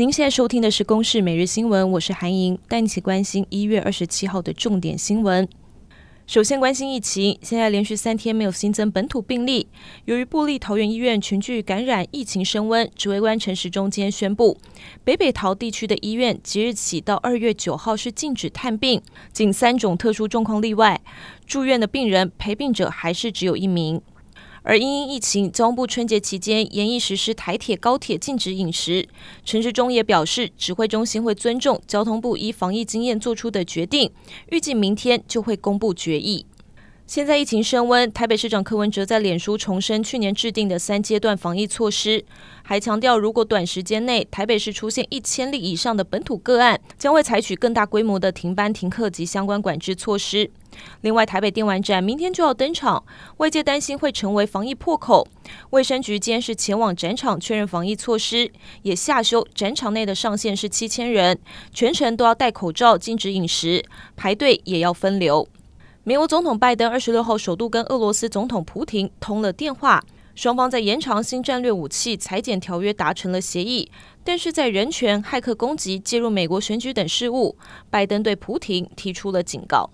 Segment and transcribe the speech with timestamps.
[0.00, 5.46] 您现在收听的是《公视每日新闻》，我是韩莹，带你一起关心一月二十七号的重点新闻。
[6.26, 9.68] 首先关心疫情，现在连续三天没有新增本土病例。
[10.06, 14.56] 由于布立桃园医院群聚感染，疫情升温，指挥官陈时中今天宣布，
[15.04, 19.02] 北北桃地区的医院即日起到二月九号是禁止探病，
[19.34, 20.98] 仅三种特殊状况例外，
[21.46, 24.00] 住院的病人陪病者还是只有一名。
[24.62, 29.08] 而因应疫情，交通部春节期间研议实施台铁、高铁禁止饮食。
[29.44, 34.10] 陈时中也表示，指挥中心会尊重交通部依防疫经验做出的决定，
[34.50, 36.44] 预计明天就会公布决议。
[37.10, 42.24] 现在疫情升温，台北市长柯文哲在脸书重申去年制定的三阶段防疫措施，
[42.62, 50.48] 还强调如果短时间内台北市出现一千例以上的本土个案，将会采取更大规模的停班停课及相关管制措施。
[51.00, 53.04] 另外，台北电玩展明天就要登场，
[53.38, 55.26] 外界担心会成为防疫破口。
[55.70, 58.48] 卫生局今天是前往展场确认防疫措施，
[58.82, 61.36] 也下修展场内的上限是七千人，
[61.74, 65.48] 全程都要戴口罩，禁止饮食，排队也要分流。
[66.02, 70.02] 美国总统拜登二十六号首度跟俄罗斯总统普廷通了电话，
[70.34, 73.90] 双方在延长新战略武器裁减条约达成了协议，
[74.24, 77.54] 但是在人权、骇客攻击、介入美国选举等事务，
[77.90, 79.90] 拜登对普廷提出了警告。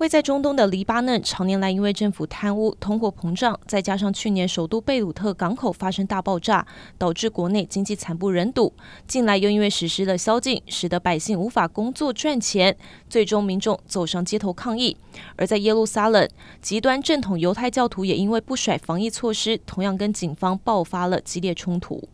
[0.00, 8.72] 位在中东的黎巴嫩，常年来因为政府贪污、通货膨胀，再加上去年首都贝鲁特港口发生大爆炸，导致国内经济惨不忍睹。
[9.06, 12.74] 近来又因为实施了宵禁，使得百姓无法工作赚钱，
[13.10, 14.96] 最终民众走上街头抗议。
[15.36, 16.26] 而在耶路撒冷，
[16.62, 22.08] 极端正统犹太教徒也因为不甩防疫措施，同样跟警方爆发了激烈冲突。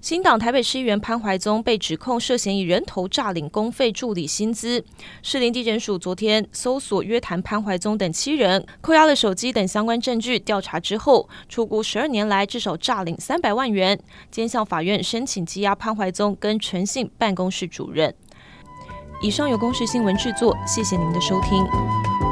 [0.00, 4.82] 新党台北市议员潘怀宗被指控涉嫌以人头诈领公费助理薪资，
[5.22, 10.38] 士林地检署昨天搜索约谈潘怀宗等七人，扣押了手机等相关证据。
[10.38, 13.94] 调查之后，初估十二年来至少诈领三百万元。
[14.30, 18.14] 今天向法院申请羁押潘怀宗跟诚信办公室主任。
[19.22, 22.29] 以上由公视新闻制作，谢谢您的收听。